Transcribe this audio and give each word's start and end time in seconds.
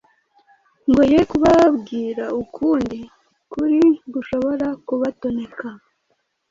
ngo 0.89 1.01
ye 1.11 1.19
kubabwira 1.29 2.23
ukundi 2.41 2.99
kuri 3.51 3.81
gushobora 4.13 4.67
kubatoneka. 4.87 5.67